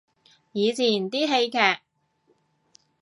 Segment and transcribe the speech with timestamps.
[0.53, 1.59] 以前啲戲劇